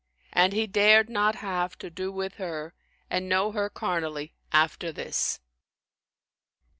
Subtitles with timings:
[0.33, 2.73] And he dared not have to do with her
[3.07, 5.39] and know her carnally after this.